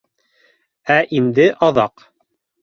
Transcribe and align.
Ә 0.95 0.97
инде 1.19 1.47
аҙаҡ 1.69 2.07